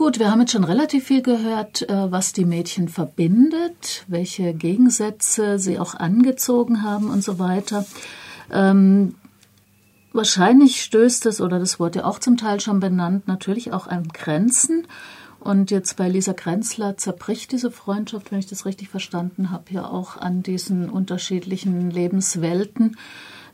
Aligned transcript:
Gut, 0.00 0.18
wir 0.18 0.30
haben 0.30 0.40
jetzt 0.40 0.52
schon 0.52 0.64
relativ 0.64 1.04
viel 1.04 1.20
gehört, 1.20 1.82
äh, 1.82 2.10
was 2.10 2.32
die 2.32 2.46
Mädchen 2.46 2.88
verbindet, 2.88 4.06
welche 4.08 4.54
Gegensätze 4.54 5.58
sie 5.58 5.78
auch 5.78 5.94
angezogen 5.94 6.82
haben 6.82 7.10
und 7.10 7.22
so 7.22 7.38
weiter. 7.38 7.84
Ähm, 8.50 9.16
wahrscheinlich 10.14 10.80
stößt 10.80 11.26
es, 11.26 11.42
oder 11.42 11.58
das 11.58 11.78
wurde 11.78 11.98
ja 11.98 12.04
auch 12.06 12.18
zum 12.18 12.38
Teil 12.38 12.60
schon 12.60 12.80
benannt, 12.80 13.28
natürlich 13.28 13.74
auch 13.74 13.88
an 13.88 14.08
Grenzen. 14.08 14.86
Und 15.38 15.70
jetzt 15.70 15.98
bei 15.98 16.08
Lisa 16.08 16.32
Grenzler 16.32 16.96
zerbricht 16.96 17.52
diese 17.52 17.70
Freundschaft, 17.70 18.32
wenn 18.32 18.38
ich 18.38 18.46
das 18.46 18.64
richtig 18.64 18.88
verstanden 18.88 19.50
habe, 19.50 19.64
ja 19.70 19.84
auch 19.84 20.16
an 20.16 20.42
diesen 20.42 20.88
unterschiedlichen 20.88 21.90
Lebenswelten. 21.90 22.96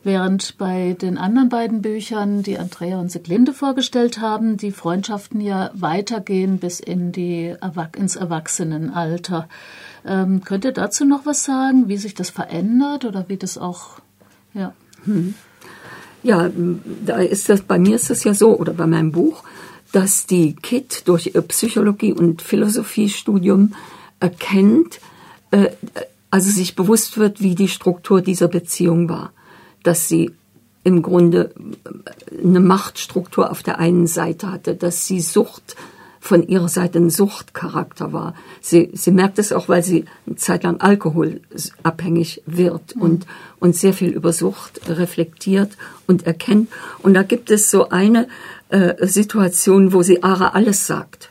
Während 0.05 0.57
bei 0.57 0.97
den 1.01 1.19
anderen 1.19 1.49
beiden 1.49 1.83
Büchern, 1.83 2.43
die 2.43 2.59
Andrea 2.59 3.01
und 3.01 3.11
Siglinde 3.11 3.53
vorgestellt 3.53 4.21
haben, 4.21 4.57
die 4.57 4.71
Freundschaften 4.71 5.41
ja 5.41 5.71
weitergehen 5.75 6.59
bis 6.59 6.81
in 6.81 7.11
die, 7.11 7.55
ins 7.97 8.17
Erwachsenenalter. 8.17 9.49
Ähm, 10.05 10.43
könnt 10.45 10.65
ihr 10.65 10.73
dazu 10.73 11.05
noch 11.05 11.27
was 11.27 11.45
sagen, 11.45 11.89
wie 11.89 11.97
sich 11.97 12.15
das 12.15 12.31
verändert 12.31 13.05
oder 13.05 13.29
wie 13.29 13.37
das 13.37 13.59
auch, 13.59 13.99
ja. 14.55 14.73
Hm. 15.05 15.35
Ja, 16.23 16.51
da 17.05 17.17
ist 17.19 17.49
das, 17.49 17.63
bei 17.63 17.79
mir 17.79 17.97
ist 17.97 18.11
das 18.11 18.25
ja 18.25 18.35
so, 18.35 18.57
oder 18.59 18.73
bei 18.73 18.87
meinem 18.87 19.13
Buch, 19.13 19.45
dass 19.93 20.27
die 20.27 20.55
Kit 20.55 21.03
durch 21.07 21.33
ihr 21.35 21.43
Psychologie- 21.43 22.13
und 22.13 22.43
Philosophiestudium 22.43 23.75
erkennt, 24.21 25.01
äh, 25.51 25.69
also 26.31 26.51
sich 26.51 26.77
bewusst 26.77 27.19
wird, 27.19 27.41
wie 27.41 27.55
die 27.55 27.69
Struktur 27.69 28.21
dieser 28.21 28.49
Beziehung 28.49 29.09
war 29.09 29.33
dass 29.87 30.09
sie 30.09 30.33
im 30.85 31.03
Grunde 31.03 31.53
eine 32.43 32.61
Machtstruktur 32.61 33.51
auf 33.51 33.63
der 33.63 33.79
einen 33.79 34.07
Seite 34.07 34.53
hatte, 34.53 34.75
dass 34.75 35.07
sie 35.07 35.21
Sucht 35.21 35.77
von 36.21 36.47
ihrer 36.47 36.69
Seite 36.69 36.99
ein 36.99 37.11
Suchtcharakter 37.11 38.13
war. 38.13 38.35
Sie, 38.61 38.91
sie 38.93 39.13
merkt 39.13 39.39
es 39.39 39.53
auch, 39.53 39.69
weil 39.69 39.83
sie 39.83 40.05
eine 40.27 40.37
Zeit 40.37 40.65
lang 40.65 40.81
alkoholabhängig 40.81 42.43
wird 42.47 42.97
mhm. 42.97 43.03
und, 43.03 43.27
und 43.61 43.77
sehr 43.77 43.93
viel 43.93 44.11
über 44.11 44.33
Sucht 44.33 44.81
reflektiert 44.89 45.77
und 46.07 46.27
erkennt. 46.27 46.69
Und 47.03 47.15
da 47.15 47.23
gibt 47.23 47.51
es 47.51 47.71
so 47.71 47.89
eine 47.89 48.29
äh, 48.69 49.07
Situation, 49.07 49.93
wo 49.93 50.03
sie 50.03 50.23
Ara 50.23 50.49
alles 50.49 50.87
sagt 50.87 51.31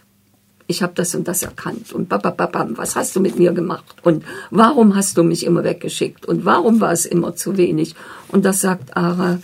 ich 0.67 0.81
habe 0.81 0.93
das 0.95 1.13
und 1.15 1.27
das 1.27 1.43
erkannt 1.43 1.93
und 1.93 2.09
babababam, 2.09 2.77
was 2.77 2.95
hast 2.95 3.15
du 3.15 3.19
mit 3.19 3.37
mir 3.37 3.53
gemacht 3.53 3.95
und 4.03 4.23
warum 4.49 4.95
hast 4.95 5.17
du 5.17 5.23
mich 5.23 5.45
immer 5.45 5.63
weggeschickt 5.63 6.25
und 6.25 6.45
warum 6.45 6.81
war 6.81 6.91
es 6.91 7.05
immer 7.05 7.35
zu 7.35 7.57
wenig? 7.57 7.95
Und 8.29 8.45
das 8.45 8.61
sagt 8.61 8.97
Ara, 8.97 9.39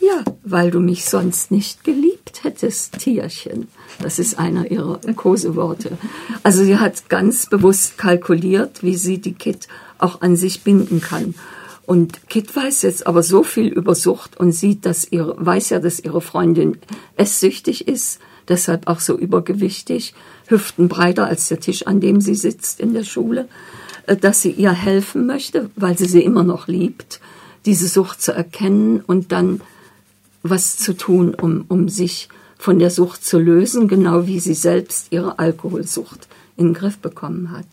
ja, 0.00 0.24
weil 0.44 0.70
du 0.70 0.80
mich 0.80 1.04
sonst 1.04 1.50
nicht 1.50 1.84
geliebt 1.84 2.44
hättest, 2.44 2.98
Tierchen. 2.98 3.68
Das 4.00 4.18
ist 4.18 4.38
einer 4.38 4.70
ihrer 4.70 4.98
Koseworte. 5.16 5.98
Also 6.42 6.62
sie 6.62 6.78
hat 6.78 7.08
ganz 7.08 7.46
bewusst 7.46 7.98
kalkuliert, 7.98 8.82
wie 8.82 8.96
sie 8.96 9.18
die 9.18 9.34
Kit 9.34 9.66
auch 9.98 10.20
an 10.20 10.36
sich 10.36 10.62
binden 10.62 11.00
kann. 11.00 11.34
Und 11.84 12.28
Kit 12.28 12.54
weiß 12.54 12.82
jetzt 12.82 13.06
aber 13.06 13.22
so 13.22 13.42
viel 13.42 13.68
über 13.68 13.94
Sucht 13.94 14.38
und 14.38 14.52
sieht, 14.52 14.84
dass 14.84 15.10
ihre, 15.10 15.34
weiß 15.38 15.70
ja, 15.70 15.80
dass 15.80 15.98
ihre 15.98 16.20
Freundin 16.20 16.78
esssüchtig 17.16 17.88
ist, 17.88 18.20
deshalb 18.48 18.86
auch 18.86 19.00
so 19.00 19.16
übergewichtig, 19.16 20.14
Hüften 20.46 20.88
breiter 20.88 21.26
als 21.26 21.48
der 21.48 21.60
Tisch, 21.60 21.86
an 21.86 22.00
dem 22.00 22.20
sie 22.20 22.34
sitzt 22.34 22.80
in 22.80 22.94
der 22.94 23.04
Schule, 23.04 23.48
äh, 24.06 24.16
dass 24.16 24.42
sie 24.42 24.50
ihr 24.50 24.72
helfen 24.72 25.26
möchte, 25.26 25.70
weil 25.76 25.96
sie 25.96 26.06
sie 26.06 26.22
immer 26.22 26.44
noch 26.44 26.68
liebt, 26.68 27.20
diese 27.66 27.88
Sucht 27.88 28.22
zu 28.22 28.32
erkennen 28.32 29.00
und 29.06 29.32
dann 29.32 29.60
was 30.42 30.76
zu 30.76 30.96
tun, 30.96 31.34
um, 31.34 31.64
um 31.68 31.88
sich 31.88 32.28
von 32.58 32.78
der 32.78 32.90
Sucht 32.90 33.24
zu 33.24 33.38
lösen, 33.38 33.88
genau 33.88 34.26
wie 34.26 34.40
sie 34.40 34.54
selbst 34.54 35.08
ihre 35.10 35.38
Alkoholsucht 35.38 36.28
in 36.56 36.68
den 36.68 36.74
Griff 36.74 36.98
bekommen 36.98 37.52
hat. 37.52 37.66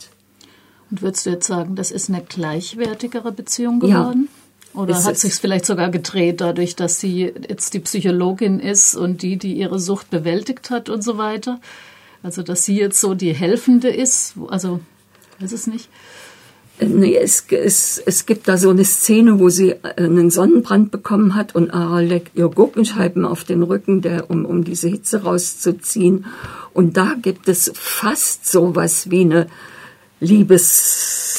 Und 0.91 1.01
würdest 1.01 1.25
du 1.25 1.31
jetzt 1.31 1.47
sagen, 1.47 1.75
das 1.75 1.91
ist 1.91 2.09
eine 2.09 2.23
gleichwertigere 2.23 3.31
Beziehung 3.31 3.79
geworden? 3.79 4.29
Oder 4.75 5.03
hat 5.03 5.17
sich 5.17 5.33
vielleicht 5.35 5.65
sogar 5.65 5.89
gedreht, 5.89 6.41
dadurch, 6.41 6.75
dass 6.75 6.99
sie 6.99 7.33
jetzt 7.47 7.73
die 7.73 7.79
Psychologin 7.79 8.59
ist 8.59 8.95
und 8.95 9.21
die, 9.21 9.37
die 9.37 9.53
ihre 9.53 9.79
Sucht 9.79 10.09
bewältigt 10.09 10.69
hat 10.69 10.89
und 10.89 11.03
so 11.03 11.17
weiter? 11.17 11.59
Also, 12.23 12.41
dass 12.41 12.63
sie 12.63 12.77
jetzt 12.77 12.99
so 12.99 13.13
die 13.13 13.33
Helfende 13.33 13.89
ist, 13.89 14.33
also, 14.49 14.79
weiß 15.39 15.51
es 15.51 15.67
nicht. 15.67 15.89
Nee, 16.79 17.15
es, 17.15 17.45
es, 17.49 18.01
es 18.05 18.25
gibt 18.25 18.49
da 18.49 18.57
so 18.57 18.69
eine 18.69 18.83
Szene, 18.83 19.39
wo 19.39 19.47
sie 19.47 19.75
einen 19.95 20.29
Sonnenbrand 20.29 20.91
bekommen 20.91 21.35
hat 21.35 21.55
und 21.55 21.71
Ara 21.71 22.01
legt 22.01 22.35
ihr 22.35 22.49
Gurkenscheiben 22.49 23.23
auf 23.23 23.45
den 23.45 23.63
Rücken, 23.63 24.01
der, 24.01 24.29
um, 24.29 24.43
um 24.45 24.65
diese 24.65 24.89
Hitze 24.89 25.23
rauszuziehen. 25.23 26.25
Und 26.73 26.97
da 26.97 27.15
gibt 27.21 27.47
es 27.47 27.71
fast 27.75 28.45
so 28.51 28.75
was 28.75 29.09
wie 29.09 29.21
eine 29.21 29.47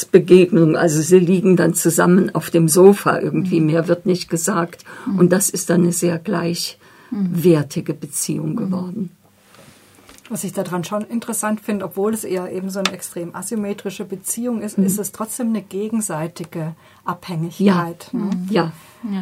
Liebesbegegnung. 0.06 0.76
Also 0.76 1.00
sie 1.00 1.18
liegen 1.18 1.56
dann 1.56 1.74
zusammen 1.74 2.34
auf 2.34 2.50
dem 2.50 2.68
Sofa 2.68 3.18
irgendwie, 3.18 3.60
mhm. 3.60 3.66
mehr 3.66 3.88
wird 3.88 4.06
nicht 4.06 4.28
gesagt. 4.28 4.84
Mhm. 5.06 5.18
Und 5.18 5.32
das 5.32 5.50
ist 5.50 5.70
dann 5.70 5.82
eine 5.82 5.92
sehr 5.92 6.18
gleichwertige 6.18 7.94
Beziehung 7.94 8.52
mhm. 8.52 8.56
geworden. 8.56 9.10
Was 10.28 10.42
ich 10.42 10.52
daran 10.52 10.82
schon 10.82 11.02
interessant 11.02 11.60
finde, 11.60 11.84
obwohl 11.84 12.12
es 12.12 12.24
eher 12.24 12.50
eben 12.50 12.68
so 12.68 12.80
eine 12.80 12.92
extrem 12.92 13.34
asymmetrische 13.34 14.04
Beziehung 14.04 14.60
ist, 14.60 14.76
mhm. 14.76 14.84
ist 14.84 14.98
es 14.98 15.12
trotzdem 15.12 15.48
eine 15.50 15.62
gegenseitige 15.62 16.74
Abhängigkeit. 17.04 18.10
Ja. 18.12 18.18
Ne? 18.18 18.30
Ja. 18.50 18.72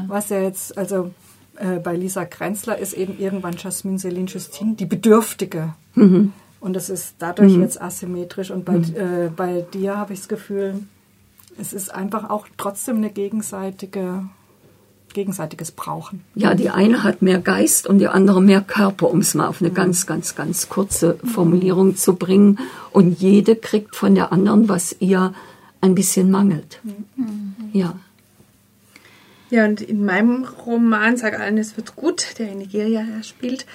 Was 0.09 0.31
ja 0.31 0.41
jetzt, 0.41 0.79
also 0.79 1.11
äh, 1.57 1.79
bei 1.79 1.95
Lisa 1.95 2.25
Grenzler 2.25 2.79
ist 2.79 2.95
eben 2.95 3.19
irgendwann 3.19 3.57
Jasmin 3.59 3.99
Celine 3.99 4.29
Justine 4.29 4.77
die 4.77 4.87
Bedürftige. 4.87 5.75
Mhm. 5.95 6.33
Und 6.65 6.73
das 6.73 6.89
ist 6.89 7.17
dadurch 7.19 7.57
mhm. 7.57 7.61
jetzt 7.61 7.79
asymmetrisch. 7.79 8.51
Und 8.51 8.65
bei, 8.65 8.79
mhm. 8.79 8.97
äh, 8.97 9.29
bei 9.29 9.67
dir 9.75 9.99
habe 9.99 10.15
ich 10.15 10.21
das 10.21 10.29
Gefühl, 10.29 10.81
es 11.61 11.75
ist 11.75 11.95
einfach 11.95 12.31
auch 12.31 12.47
trotzdem 12.57 12.97
eine 12.97 13.11
gegenseitige 13.11 14.25
gegenseitiges 15.13 15.73
Brauchen. 15.73 16.25
Ja, 16.35 16.55
die 16.55 16.71
eine 16.71 17.05
hat 17.05 17.21
mehr 17.21 17.39
Geist 17.39 17.87
und 17.87 17.99
die 17.99 18.09
andere 18.09 18.41
mehr 18.41 18.63
Körper, 18.63 19.11
um 19.11 19.21
es 19.21 19.35
mal 19.35 19.47
auf 19.47 19.61
eine 19.61 19.71
mhm. 19.71 19.75
ganz, 19.75 20.07
ganz, 20.07 20.35
ganz 20.37 20.71
kurze 20.71 21.19
Formulierung 21.23 21.97
zu 21.97 22.17
bringen. 22.17 22.59
Und 22.93 23.21
jede 23.21 23.57
kriegt 23.57 23.95
von 23.95 24.15
der 24.15 24.33
anderen, 24.33 24.67
was 24.67 24.97
ihr 25.01 25.35
ein 25.83 25.95
bisschen 25.95 26.31
mangelt. 26.31 26.81
Mhm. 26.83 27.55
Ja. 27.75 27.95
Ja, 29.51 29.67
und 29.67 29.83
in 29.83 30.07
meinem 30.07 30.47
Roman 30.67 31.19
Sag 31.19 31.39
allen, 31.39 31.59
es 31.59 31.77
wird 31.77 31.95
gut, 31.95 32.39
der 32.39 32.51
in 32.51 32.59
Nigeria 32.59 33.05
spielt, 33.23 33.67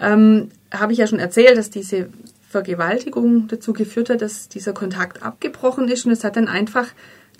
ähm, 0.00 0.48
habe 0.72 0.92
ich 0.92 0.98
ja 0.98 1.06
schon 1.06 1.18
erzählt, 1.18 1.56
dass 1.56 1.70
diese 1.70 2.08
Vergewaltigung 2.48 3.48
dazu 3.48 3.72
geführt 3.72 4.10
hat, 4.10 4.22
dass 4.22 4.48
dieser 4.48 4.72
Kontakt 4.72 5.22
abgebrochen 5.22 5.88
ist 5.88 6.06
und 6.06 6.12
es 6.12 6.24
hat 6.24 6.36
dann 6.36 6.48
einfach 6.48 6.88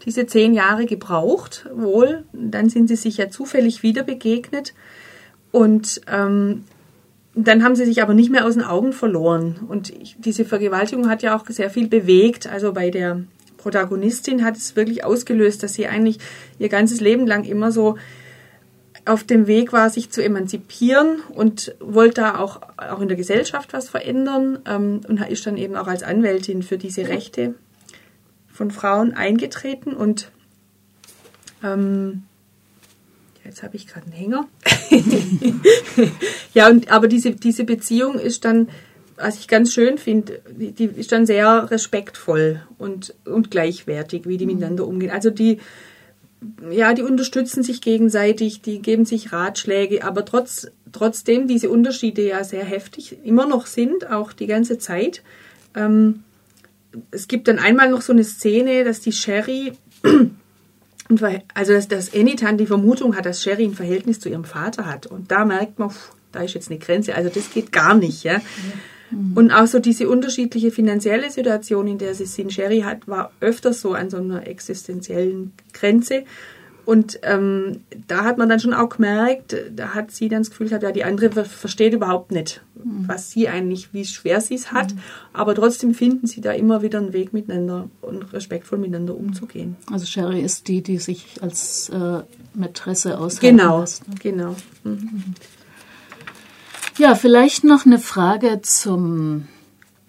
diese 0.05 0.27
zehn 0.27 0.55
Jahre 0.55 0.87
gebraucht, 0.87 1.67
wohl. 1.75 2.25
Dann 2.33 2.69
sind 2.69 2.89
sie 2.89 2.97
sich 2.97 3.17
ja 3.17 3.31
zufällig 3.31 3.83
wieder 3.83 4.03
begegnet. 4.03 4.75
Und 5.51 6.01
ähm, 6.11 6.65
dann 7.35 7.65
haben 7.65 7.75
sie 7.75 7.85
sich 7.85 8.03
aber 8.03 8.15
nicht 8.15 8.31
mehr 8.31 8.45
aus 8.47 8.55
den 8.55 8.63
Augen 8.63 8.93
verloren. 8.93 9.61
Und 9.69 9.91
ich, 9.91 10.17
diese 10.19 10.45
Vergewaltigung 10.45 11.09
hat 11.09 11.23
ja 11.23 11.37
auch 11.37 11.47
sehr 11.49 11.71
viel 11.71 11.89
bewegt. 11.89 12.47
Also 12.47 12.73
bei 12.73 12.91
der 12.91 13.25
Protagonistin 13.57 14.45
hat 14.45 14.57
es 14.57 14.77
wirklich 14.77 15.05
ausgelöst, 15.05 15.63
dass 15.63 15.75
sie 15.75 15.87
eigentlich 15.87 16.19
ihr 16.59 16.69
ganzes 16.69 17.01
Leben 17.01 17.27
lang 17.27 17.45
immer 17.45 17.73
so 17.73 17.97
auf 19.05 19.25
dem 19.25 19.47
Weg 19.47 19.73
war, 19.73 19.91
sich 19.91 20.11
zu 20.11 20.23
emanzipieren 20.23 21.21
und 21.31 21.75
wollte 21.81 22.23
da 22.23 22.39
auch, 22.39 22.61
auch 22.77 23.01
in 23.01 23.09
der 23.09 23.17
Gesellschaft 23.17 23.73
was 23.73 23.89
verändern 23.89 24.59
ähm, 24.67 25.01
und 25.09 25.21
ist 25.23 25.47
dann 25.47 25.57
eben 25.57 25.77
auch 25.77 25.87
als 25.87 26.03
Anwältin 26.03 26.63
für 26.63 26.79
diese 26.79 27.09
Rechte 27.09 27.55
von 28.53 28.71
Frauen 28.71 29.15
eingetreten 29.15 29.95
und 29.95 30.31
ähm, 31.63 32.25
jetzt 33.45 33.63
habe 33.63 33.77
ich 33.77 33.87
gerade 33.87 34.07
einen 34.07 34.15
Hänger. 34.15 34.49
ja, 36.55 36.69
und, 36.69 36.91
aber 36.91 37.09
diese, 37.09 37.33
diese 37.33 37.65
Beziehung 37.65 38.19
ist 38.19 38.45
dann, 38.45 38.69
was 39.17 39.39
ich 39.39 39.49
ganz 39.49 39.73
schön 39.73 39.99
finde, 39.99 40.41
die, 40.51 40.73
die, 40.73 40.85
ist 40.85 41.13
dann 41.13 41.27
sehr 41.27 41.71
respektvoll 41.71 42.63
und, 42.79 43.15
und 43.25 43.51
gleichwertig, 43.51 44.27
wie 44.27 44.37
die 44.37 44.47
mhm. 44.47 44.53
miteinander 44.53 44.87
umgehen. 44.87 45.11
Also 45.11 45.31
die, 45.31 45.59
ja, 46.71 46.95
die 46.95 47.03
unterstützen 47.03 47.63
sich 47.63 47.81
gegenseitig, 47.81 48.63
die 48.63 48.81
geben 48.81 49.05
sich 49.05 49.33
Ratschläge, 49.33 50.05
aber 50.05 50.25
trotz, 50.25 50.71
trotzdem 50.93 51.49
diese 51.49 51.71
Unterschiede 51.71 52.23
ja 52.23 52.45
sehr 52.45 52.65
heftig 52.65 53.19
immer 53.25 53.47
noch 53.47 53.67
sind, 53.67 54.11
auch 54.11 54.33
die 54.33 54.47
ganze 54.47 54.79
Zeit. 54.79 55.23
Ähm, 55.75 56.23
es 57.11 57.29
gibt 57.29 57.49
dann 57.49 57.59
einmal 57.59 57.91
noch 57.91 58.03
so 58.03 58.13
eine 58.13 58.25
Szene, 58.25 58.85
dass 58.85 59.01
die 59.01 59.13
Sherry, 59.13 59.73
also 61.55 61.73
dass, 61.73 61.89
dass 61.89 62.09
Enitan 62.15 62.57
die 62.57 62.67
Vermutung 62.67 63.17
hat, 63.17 63.27
dass 63.27 63.43
Sherry 63.43 63.65
ein 63.65 63.75
Verhältnis 63.75 64.21
zu 64.21 64.29
ihrem 64.29 64.45
Vater 64.45 64.87
hat. 64.87 65.07
Und 65.07 65.31
da 65.31 65.45
merkt 65.45 65.79
man, 65.79 65.91
pff, 65.91 66.13
da 66.33 66.43
ist 66.43 66.55
jetzt 66.55 66.71
eine 66.71 66.79
Grenze, 66.79 67.15
also 67.15 67.31
das 67.31 67.51
geht 67.51 67.73
gar 67.73 67.95
nicht. 67.95 68.23
Ja. 68.25 68.41
Mhm. 69.11 69.33
Und 69.37 69.51
auch 69.53 69.67
so 69.67 69.79
diese 69.79 70.09
unterschiedliche 70.09 70.71
finanzielle 70.71 71.31
Situation, 71.31 71.87
in 71.87 71.99
der 71.99 72.15
sie 72.15 72.27
sind. 72.27 72.53
Sherry 72.53 72.81
hat, 72.81 73.09
war 73.09 73.31
öfters 73.41 73.81
so 73.81 73.95
an 73.95 74.11
so 74.11 74.19
einer 74.19 74.47
existenziellen 74.47 75.53
Grenze. 75.73 76.25
Und 76.89 77.21
ähm, 77.23 77.81
da 78.07 78.25
hat 78.25 78.39
man 78.39 78.49
dann 78.49 78.61
schon 78.61 78.73
auch 78.73 78.89
gemerkt, 78.89 79.55
da 79.77 79.89
hat 79.89 80.11
sie 80.11 80.31
dann 80.31 80.41
das 80.41 80.49
Gefühl 80.49 80.69
gehabt, 80.69 80.83
ja, 80.83 80.91
die 80.91 81.05
andere 81.05 81.45
versteht 81.45 81.93
überhaupt 81.93 82.33
nicht, 82.33 82.63
mhm. 82.83 83.05
was 83.07 83.31
sie 83.31 83.47
eigentlich, 83.47 83.93
wie 83.93 84.07
schwer 84.07 84.41
sie 84.41 84.55
es 84.55 84.73
hat. 84.73 84.95
Mhm. 84.95 85.01
Aber 85.35 85.55
trotzdem 85.55 85.93
finden 85.93 86.27
sie 86.27 86.41
da 86.41 86.53
immer 86.53 86.81
wieder 86.81 86.99
einen 86.99 87.13
Weg 87.13 87.35
miteinander 87.35 87.91
und 88.01 88.33
respektvoll 88.33 88.79
miteinander 88.79 89.15
umzugehen. 89.15 89.77
Also 89.93 90.07
Sherry 90.07 90.41
ist 90.41 90.67
die, 90.67 90.81
die 90.81 90.97
sich 90.97 91.43
als 91.43 91.91
äh, 91.91 92.23
Mätresse 92.55 93.19
aushalten 93.19 93.59
Genau, 93.59 93.81
lässt, 93.81 94.09
ne? 94.09 94.15
genau. 94.19 94.57
Mhm. 94.85 95.35
Ja, 96.99 97.15
vielleicht 97.15 97.63
noch 97.63 97.87
eine 97.87 98.01
Frage 98.01 98.61
zum, 98.61 99.47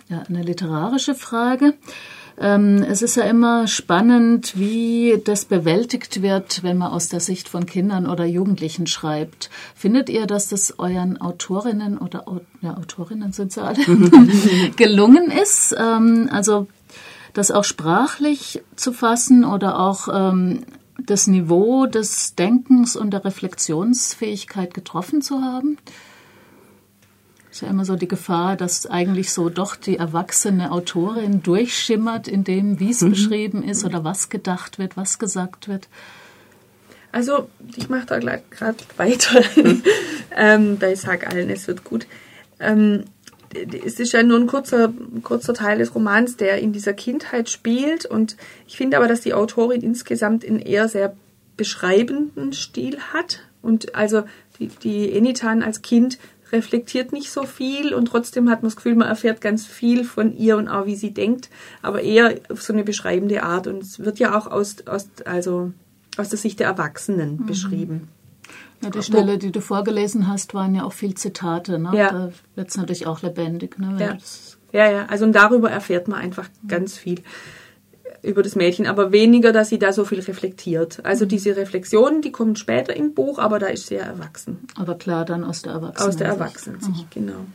ja, 0.08 0.24
eine 0.28 0.42
literarische 0.42 1.14
Frage. 1.14 1.76
Ähm, 2.40 2.84
es 2.90 3.04
ist 3.04 3.16
ja 3.16 3.26
immer 3.26 3.68
spannend, 3.68 4.58
wie 4.58 5.22
das 5.24 5.46
bewältigt 5.46 6.24
wird, 6.24 6.64
wenn 6.64 6.80
man 6.80 6.92
aus 6.92 7.08
der 7.08 7.20
Sicht 7.20 7.48
von 7.48 7.68
Kindern 7.68 8.08
oder 8.08 8.26
Jugendlichen 8.26 8.88
schreibt. 8.88 9.52
Findet 9.76 10.10
ihr, 10.10 10.26
dass 10.26 10.48
das 10.48 10.80
euren 10.80 11.22
Autorinnen 11.22 12.00
oder 12.00 12.26
ja, 12.62 12.76
Autorinnen 12.76 13.34
sind 13.34 13.52
sie 13.52 13.62
alle 13.62 13.86
gelungen 14.76 15.30
ist? 15.30 15.76
Ähm, 15.78 16.28
also 16.32 16.68
das 17.34 17.52
auch 17.52 17.66
sprachlich 17.66 18.64
zu 18.76 18.94
fassen 18.94 19.46
oder 19.46 19.80
auch 19.80 20.08
ähm, 20.12 20.64
das 20.98 21.28
Niveau 21.28 21.86
des 21.86 22.34
Denkens 22.34 22.96
und 22.96 23.12
der 23.12 23.26
Reflexionsfähigkeit 23.26 24.74
getroffen 24.74 25.22
zu 25.22 25.44
haben? 25.44 25.78
Ist 27.60 27.64
ja 27.64 27.70
immer 27.72 27.84
so 27.84 27.98
die 27.98 28.08
Gefahr, 28.08 28.56
dass 28.56 28.86
eigentlich 28.86 29.34
so 29.34 29.50
doch 29.50 29.76
die 29.76 29.98
erwachsene 29.98 30.72
Autorin 30.72 31.44
durchschimmert 31.44 32.30
in 32.30 32.46
dem, 32.46 32.80
wie 32.80 32.92
es 32.92 33.02
mhm. 33.02 33.10
beschrieben 33.10 33.64
ist 33.64 33.84
oder 33.84 34.06
was 34.06 34.30
gedacht 34.30 34.80
wird, 34.80 34.96
was 34.96 35.20
gesagt 35.20 35.68
wird. 35.68 35.90
Also, 37.12 37.50
ich 37.76 37.90
mache 37.90 38.06
da 38.06 38.20
gerade 38.20 38.78
weiter 38.96 39.42
ähm, 40.38 40.78
bei 40.80 40.96
Sag 40.96 41.28
allen, 41.28 41.50
es 41.50 41.68
wird 41.68 41.84
gut. 41.84 42.08
Ähm, 42.62 43.04
es 43.84 44.00
ist 44.00 44.14
ja 44.14 44.24
nur 44.24 44.40
ein 44.40 44.48
kurzer, 44.48 44.94
kurzer 45.24 45.54
Teil 45.54 45.80
des 45.80 45.94
Romans, 45.94 46.38
der 46.38 46.60
in 46.60 46.72
dieser 46.72 46.94
Kindheit 46.94 47.50
spielt. 47.50 48.06
Und 48.06 48.38
ich 48.68 48.78
finde 48.78 48.96
aber, 48.96 49.10
dass 49.10 49.20
die 49.20 49.34
Autorin 49.34 49.82
insgesamt 49.82 50.46
einen 50.46 50.60
eher 50.60 50.88
sehr 50.88 51.14
beschreibenden 51.58 52.54
Stil 52.54 53.00
hat. 53.12 53.42
Und 53.62 53.96
also 53.96 54.24
die, 54.60 54.68
die 54.68 55.12
Enitan 55.12 55.62
als 55.62 55.82
Kind 55.82 56.20
reflektiert 56.51 57.12
nicht 57.12 57.31
so 57.31 57.44
viel 57.44 57.94
und 57.94 58.06
trotzdem 58.06 58.50
hat 58.50 58.62
man 58.62 58.69
das 58.69 58.75
Gefühl, 58.75 58.96
man 58.96 59.07
erfährt 59.07 59.42
ganz 59.42 59.66
viel 59.66 60.04
von 60.04 60.36
ihr 60.36 60.57
und 60.57 60.68
auch 60.68 60.86
wie 60.86 60.96
sie 60.96 61.13
denkt, 61.13 61.50
aber 61.81 62.01
eher 62.01 62.36
auf 62.50 62.62
so 62.62 62.74
eine 62.74 62.84
beschreibende 62.84 63.44
Art 63.44 63.68
und 63.68 63.84
es 63.84 64.00
wird 64.00 64.19
ja 64.19 64.38
auch 64.38 64.48
aus, 64.48 64.78
aus, 64.88 65.07
also 65.25 65.72
aus 66.18 66.30
der 66.30 66.38
Sicht 66.38 66.60
der 66.60 66.68
Erwachsenen 66.68 67.38
mhm. 67.38 67.46
beschrieben. 67.46 68.07
Ja, 68.81 68.90
die 68.90 69.04
Stelle, 69.04 69.38
die 69.38 69.51
du 69.51 69.62
vorgelesen 69.62 70.28
hast, 70.28 70.54
waren 70.54 70.74
ja 70.74 70.84
auch 70.84 70.94
viel 70.94 71.13
Zitate. 71.13 71.80
Ne? 71.80 71.92
Ja. 71.94 72.12
Da 72.12 72.31
wird 72.56 72.69
es 72.69 72.78
natürlich 72.78 73.07
auch 73.07 73.22
lebendig. 73.22 73.78
Ne? 73.78 73.98
Ja. 74.00 74.18
ja, 74.72 74.92
ja, 74.92 75.06
also 75.07 75.25
und 75.25 75.34
darüber 75.34 75.69
erfährt 75.69 76.07
man 76.07 76.19
einfach 76.19 76.50
mhm. 76.62 76.68
ganz 76.68 76.98
viel 76.98 77.22
über 78.22 78.44
das 78.44 78.56
Mädchen, 78.56 78.88
aber 78.88 79.12
weniger, 79.12 79.52
dass 79.52 79.70
sie 79.70 79.80
da 79.80 79.94
so 79.94 80.06
viel 80.06 80.20
reflektiert. 80.20 81.04
Also 81.04 81.26
mhm. 81.26 81.30
diese 81.30 81.56
Reflexion, 81.56 82.22
die 82.22 82.32
kommt 82.32 82.60
später 82.60 82.96
im 82.96 83.14
Buch, 83.14 83.40
aber 83.40 83.60
da 83.60 83.68
ist 83.68 83.88
sie 83.88 83.96
ja 83.96 84.04
erwachsen. 84.04 84.68
Aber 84.78 84.96
klar, 84.96 85.26
dann 85.26 85.44
aus 85.44 85.62
der 85.62 85.74
Erwachsenen. 85.74 86.10
Aus 86.10 86.18
der 86.18 86.28
Erwachsenensicht, 86.28 87.16
mhm. 87.16 87.26
genau. 87.26 87.46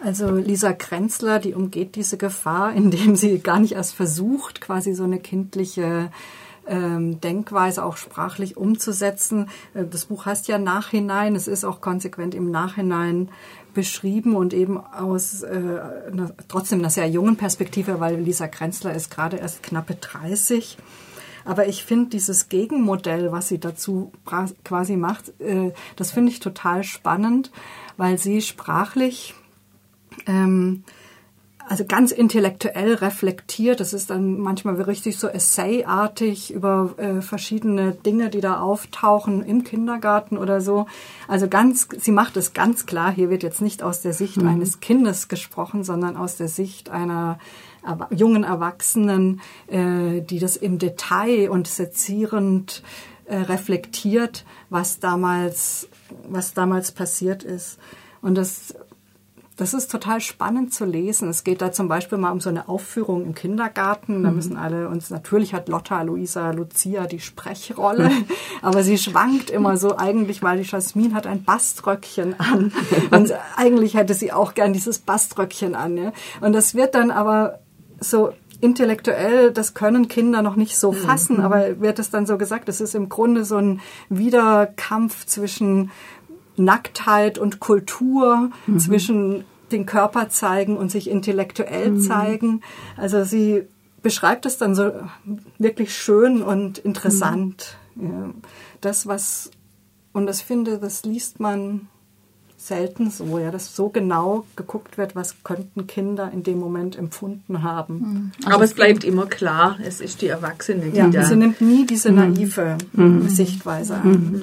Also 0.00 0.30
Lisa 0.36 0.72
Krenzler, 0.72 1.40
die 1.40 1.54
umgeht 1.54 1.96
diese 1.96 2.18
Gefahr, 2.18 2.72
indem 2.72 3.16
sie 3.16 3.38
gar 3.40 3.58
nicht 3.58 3.72
erst 3.72 3.94
versucht, 3.94 4.60
quasi 4.60 4.94
so 4.94 5.04
eine 5.04 5.18
kindliche 5.18 6.10
ähm, 6.68 7.20
Denkweise 7.20 7.84
auch 7.84 7.96
sprachlich 7.96 8.56
umzusetzen. 8.56 9.48
Äh, 9.74 9.84
das 9.84 10.06
Buch 10.06 10.26
heißt 10.26 10.48
ja 10.48 10.58
Nachhinein. 10.58 11.34
Es 11.34 11.48
ist 11.48 11.64
auch 11.64 11.80
konsequent 11.80 12.34
im 12.34 12.50
Nachhinein 12.50 13.30
beschrieben 13.74 14.34
und 14.34 14.54
eben 14.54 14.78
aus 14.78 15.42
äh, 15.42 15.80
einer, 16.10 16.32
trotzdem 16.48 16.80
einer 16.80 16.90
sehr 16.90 17.08
jungen 17.08 17.36
Perspektive, 17.36 18.00
weil 18.00 18.16
Lisa 18.16 18.48
Krenzler 18.48 18.94
ist 18.94 19.10
gerade 19.10 19.36
erst 19.36 19.62
knappe 19.62 19.94
30. 19.94 20.78
Aber 21.44 21.66
ich 21.66 21.84
finde 21.84 22.10
dieses 22.10 22.48
Gegenmodell, 22.48 23.32
was 23.32 23.48
sie 23.48 23.58
dazu 23.58 24.12
quasi 24.64 24.96
macht, 24.96 25.40
äh, 25.40 25.72
das 25.96 26.10
finde 26.10 26.30
ich 26.32 26.40
total 26.40 26.84
spannend, 26.84 27.50
weil 27.96 28.18
sie 28.18 28.42
sprachlich 28.42 29.34
ähm, 30.26 30.84
also 31.68 31.84
ganz 31.84 32.12
intellektuell 32.12 32.94
reflektiert. 32.94 33.80
Das 33.80 33.92
ist 33.92 34.10
dann 34.10 34.38
manchmal 34.38 34.80
richtig 34.80 35.18
so 35.18 35.28
essayartig 35.28 36.52
über 36.52 36.94
äh, 36.96 37.20
verschiedene 37.20 37.92
Dinge, 37.92 38.30
die 38.30 38.40
da 38.40 38.60
auftauchen 38.60 39.42
im 39.42 39.64
Kindergarten 39.64 40.38
oder 40.38 40.60
so. 40.60 40.86
Also 41.28 41.46
ganz, 41.48 41.88
sie 41.98 42.10
macht 42.10 42.36
es 42.38 42.54
ganz 42.54 42.86
klar. 42.86 43.12
Hier 43.12 43.28
wird 43.28 43.42
jetzt 43.42 43.60
nicht 43.60 43.82
aus 43.82 44.00
der 44.00 44.14
Sicht 44.14 44.38
mhm. 44.38 44.48
eines 44.48 44.80
Kindes 44.80 45.28
gesprochen, 45.28 45.84
sondern 45.84 46.16
aus 46.16 46.36
der 46.36 46.48
Sicht 46.48 46.88
einer 46.90 47.38
jungen 48.10 48.44
Erwachsenen, 48.44 49.40
äh, 49.66 50.20
die 50.20 50.38
das 50.38 50.56
im 50.56 50.78
Detail 50.78 51.50
und 51.50 51.68
sezierend 51.68 52.82
äh, 53.26 53.36
reflektiert, 53.36 54.44
was 54.70 55.00
damals, 55.00 55.88
was 56.28 56.54
damals 56.54 56.92
passiert 56.92 57.42
ist. 57.42 57.78
Und 58.20 58.34
das 58.36 58.74
das 59.58 59.74
ist 59.74 59.90
total 59.90 60.20
spannend 60.20 60.72
zu 60.72 60.84
lesen. 60.84 61.28
Es 61.28 61.42
geht 61.42 61.60
da 61.60 61.72
zum 61.72 61.88
Beispiel 61.88 62.16
mal 62.16 62.30
um 62.30 62.40
so 62.40 62.48
eine 62.48 62.68
Aufführung 62.68 63.24
im 63.24 63.34
Kindergarten. 63.34 64.22
Da 64.22 64.30
mhm. 64.30 64.36
müssen 64.36 64.56
alle 64.56 64.88
uns, 64.88 65.10
natürlich 65.10 65.52
hat 65.52 65.68
Lotta, 65.68 66.00
Luisa, 66.02 66.52
Lucia 66.52 67.06
die 67.06 67.18
Sprechrolle, 67.18 68.08
aber 68.62 68.84
sie 68.84 68.96
schwankt 68.96 69.50
immer 69.50 69.76
so 69.76 69.96
eigentlich, 69.96 70.44
weil 70.44 70.62
die 70.62 70.68
Jasmin 70.68 71.12
hat 71.12 71.26
ein 71.26 71.42
Baströckchen 71.42 72.38
an. 72.38 72.72
Und 73.10 73.34
eigentlich 73.56 73.94
hätte 73.94 74.14
sie 74.14 74.32
auch 74.32 74.54
gern 74.54 74.72
dieses 74.72 75.00
Baströckchen 75.00 75.74
an. 75.74 75.96
Ja? 75.96 76.12
Und 76.40 76.52
das 76.52 76.76
wird 76.76 76.94
dann 76.94 77.10
aber 77.10 77.58
so 77.98 78.32
intellektuell, 78.60 79.52
das 79.52 79.74
können 79.74 80.06
Kinder 80.08 80.42
noch 80.42 80.56
nicht 80.56 80.76
so 80.78 80.92
fassen, 80.92 81.38
mhm. 81.38 81.42
aber 81.42 81.80
wird 81.80 81.98
es 81.98 82.10
dann 82.10 82.26
so 82.26 82.38
gesagt, 82.38 82.68
es 82.68 82.80
ist 82.80 82.94
im 82.94 83.08
Grunde 83.08 83.44
so 83.44 83.56
ein 83.56 83.80
Wiederkampf 84.08 85.26
zwischen 85.26 85.90
Nacktheit 86.58 87.38
und 87.38 87.60
Kultur, 87.60 88.50
mhm. 88.66 88.78
zwischen 88.78 89.44
den 89.72 89.86
Körper 89.86 90.28
zeigen 90.28 90.76
und 90.76 90.90
sich 90.90 91.10
intellektuell 91.10 91.92
mhm. 91.92 92.00
zeigen. 92.00 92.60
Also 92.96 93.24
sie 93.24 93.64
beschreibt 94.02 94.46
es 94.46 94.58
dann 94.58 94.74
so 94.74 94.92
wirklich 95.58 95.94
schön 95.94 96.42
und 96.42 96.78
interessant. 96.78 97.76
Mhm. 97.94 98.10
Ja. 98.10 98.30
Das, 98.80 99.06
was, 99.06 99.50
und 100.12 100.26
das 100.26 100.40
finde, 100.40 100.78
das 100.78 101.04
liest 101.04 101.40
man 101.40 101.88
selten 102.60 103.10
so, 103.10 103.38
ja, 103.38 103.52
dass 103.52 103.76
so 103.76 103.88
genau 103.88 104.44
geguckt 104.56 104.98
wird, 104.98 105.14
was 105.14 105.44
könnten 105.44 105.86
Kinder 105.86 106.30
in 106.32 106.42
dem 106.42 106.58
Moment 106.58 106.98
empfunden 106.98 107.62
haben. 107.62 107.94
Mhm. 107.94 108.32
Also 108.44 108.56
Aber 108.56 108.64
es 108.64 108.74
bleibt 108.74 109.04
immer 109.04 109.26
klar, 109.26 109.78
es 109.82 110.00
ist 110.00 110.22
die 110.22 110.26
Erwachsene, 110.26 110.90
die 110.90 110.98
ja, 110.98 111.08
da... 111.08 111.24
Sie 111.24 111.36
nimmt 111.36 111.60
nie 111.60 111.86
diese 111.86 112.10
mhm. 112.10 112.16
naive 112.16 112.76
mhm. 112.92 113.28
Sichtweise 113.28 113.94
an. 113.94 114.42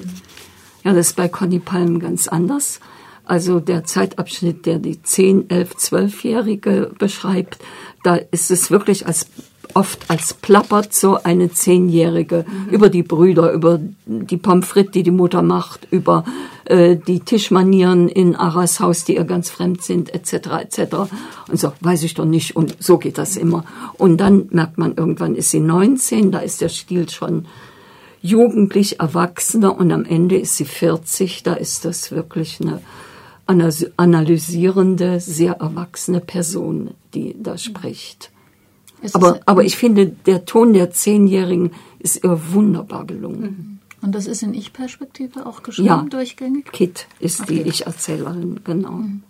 Ja, 0.86 0.92
das 0.92 1.08
ist 1.08 1.16
bei 1.16 1.26
Conny 1.26 1.58
Palm 1.58 1.98
ganz 1.98 2.28
anders. 2.28 2.78
Also 3.24 3.58
der 3.58 3.82
Zeitabschnitt, 3.82 4.66
der 4.66 4.78
die 4.78 5.02
10, 5.02 5.50
11, 5.50 5.74
12-Jährige 5.74 6.92
beschreibt, 6.96 7.58
da 8.04 8.14
ist 8.14 8.52
es 8.52 8.70
wirklich 8.70 9.04
als 9.04 9.26
oft 9.74 10.08
als 10.08 10.32
plappert 10.32 10.94
so 10.94 11.18
eine 11.20 11.50
Zehnjährige 11.50 12.44
mhm. 12.48 12.72
über 12.72 12.88
die 12.88 13.02
Brüder, 13.02 13.50
über 13.50 13.80
die 14.06 14.36
Pommes 14.36 14.68
frites, 14.68 14.92
die 14.92 15.02
die 15.02 15.10
Mutter 15.10 15.42
macht, 15.42 15.88
über 15.90 16.24
äh, 16.66 16.94
die 16.94 17.18
Tischmanieren 17.18 18.08
in 18.08 18.36
Aras 18.36 18.78
Haus, 18.78 19.04
die 19.04 19.16
ihr 19.16 19.24
ganz 19.24 19.50
fremd 19.50 19.82
sind, 19.82 20.14
etc., 20.14 20.34
etc. 20.62 20.94
Und 21.48 21.58
so, 21.58 21.72
weiß 21.80 22.04
ich 22.04 22.14
doch 22.14 22.24
nicht. 22.24 22.54
Und 22.54 22.76
so 22.78 22.96
geht 22.98 23.18
das 23.18 23.36
immer. 23.36 23.64
Und 23.94 24.18
dann 24.18 24.46
merkt 24.50 24.78
man, 24.78 24.94
irgendwann 24.94 25.34
ist 25.34 25.50
sie 25.50 25.58
19, 25.58 26.30
da 26.30 26.38
ist 26.38 26.60
der 26.60 26.68
Stil 26.68 27.10
schon 27.10 27.46
jugendlich 28.26 29.00
Erwachsener 29.00 29.76
und 29.76 29.92
am 29.92 30.04
Ende 30.04 30.38
ist 30.38 30.56
sie 30.56 30.64
40, 30.64 31.42
da 31.42 31.54
ist 31.54 31.84
das 31.84 32.10
wirklich 32.10 32.60
eine 32.60 32.80
analysierende, 33.96 35.20
sehr 35.20 35.54
erwachsene 35.54 36.20
Person, 36.20 36.90
die 37.14 37.36
da 37.40 37.56
spricht. 37.56 38.30
Aber, 39.12 39.40
aber 39.46 39.64
ich 39.64 39.76
finde, 39.76 40.08
der 40.08 40.44
Ton 40.44 40.72
der 40.72 40.90
Zehnjährigen 40.90 41.70
ist 41.98 42.24
ihr 42.24 42.40
wunderbar 42.52 43.04
gelungen. 43.04 43.42
Mhm. 43.42 43.76
Und 44.02 44.14
das 44.14 44.26
ist 44.26 44.42
in 44.42 44.54
Ich-Perspektive 44.54 45.46
auch 45.46 45.62
geschrieben, 45.62 45.88
ja, 45.88 46.06
durchgängig? 46.08 46.70
Kit 46.72 47.06
ist 47.18 47.40
okay. 47.40 47.62
die 47.62 47.68
Ich-Erzählerin, 47.68 48.60
genau. 48.64 48.92
Mhm. 48.92 49.22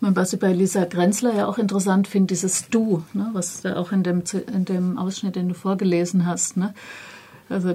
Was 0.00 0.32
ich 0.32 0.40
bei 0.40 0.52
Lisa 0.52 0.84
Grenzler 0.84 1.32
ja 1.34 1.46
auch 1.46 1.58
interessant 1.58 2.08
finde, 2.08 2.34
dieses 2.34 2.68
Du, 2.70 3.04
ne, 3.12 3.30
was 3.34 3.60
da 3.60 3.76
auch 3.76 3.92
in 3.92 4.02
dem, 4.02 4.24
in 4.52 4.64
dem 4.64 4.98
Ausschnitt, 4.98 5.36
den 5.36 5.48
du 5.48 5.54
vorgelesen 5.54 6.26
hast, 6.26 6.56
ne, 6.56 6.74
also 7.48 7.74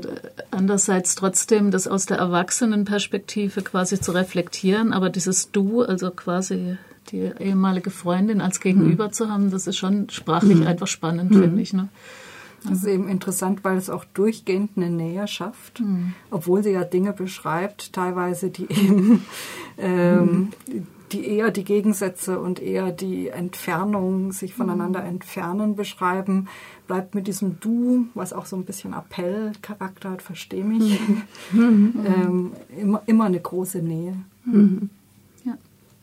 andererseits 0.51 1.15
trotzdem 1.15 1.71
das 1.71 1.87
aus 1.87 2.05
der 2.05 2.17
Erwachsenenperspektive 2.17 3.61
quasi 3.61 3.99
zu 3.99 4.11
reflektieren, 4.11 4.93
aber 4.93 5.09
dieses 5.09 5.51
Du, 5.51 5.81
also 5.81 6.11
quasi 6.11 6.77
die 7.11 7.31
ehemalige 7.39 7.89
Freundin 7.89 8.41
als 8.41 8.59
Gegenüber 8.59 9.07
mhm. 9.07 9.13
zu 9.13 9.29
haben, 9.29 9.51
das 9.51 9.67
ist 9.67 9.77
schon 9.77 10.09
sprachlich 10.09 10.59
mhm. 10.59 10.67
einfach 10.67 10.87
spannend, 10.87 11.31
mhm. 11.31 11.41
finde 11.41 11.61
ich. 11.61 11.73
Ne? 11.73 11.89
Das 12.63 12.79
ist 12.79 12.87
eben 12.87 13.07
interessant, 13.07 13.63
weil 13.63 13.77
es 13.77 13.89
auch 13.89 14.03
durchgehend 14.03 14.71
eine 14.75 14.89
Nähe 14.89 15.27
schafft, 15.27 15.79
mhm. 15.79 16.13
obwohl 16.31 16.63
sie 16.63 16.71
ja 16.71 16.83
Dinge 16.83 17.13
beschreibt, 17.13 17.93
teilweise 17.93 18.49
die 18.49 18.63
eben 18.69 19.25
ähm, 19.77 20.49
die 21.11 21.25
eher 21.25 21.51
die 21.51 21.63
Gegensätze 21.63 22.39
und 22.39 22.61
eher 22.61 22.91
die 22.91 23.29
Entfernung, 23.29 24.31
sich 24.31 24.53
voneinander 24.53 25.01
mhm. 25.01 25.07
entfernen 25.07 25.75
beschreiben, 25.75 26.47
bleibt 26.87 27.15
mit 27.15 27.27
diesem 27.27 27.59
Du, 27.59 28.07
was 28.13 28.33
auch 28.33 28.45
so 28.45 28.55
ein 28.55 28.65
bisschen 28.65 28.93
Appellcharakter 28.93 30.11
hat, 30.11 30.21
versteh 30.21 30.63
mich, 30.63 30.99
mhm. 31.51 31.93
ähm, 32.05 32.51
immer, 32.77 33.01
immer 33.05 33.25
eine 33.25 33.39
große 33.39 33.79
Nähe. 33.79 34.15
Mhm. 34.45 34.89